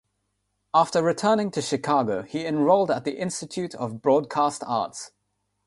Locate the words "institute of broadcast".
3.19-4.63